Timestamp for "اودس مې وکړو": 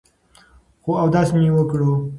1.03-1.91